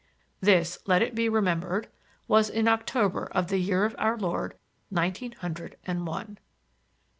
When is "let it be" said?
0.87-1.29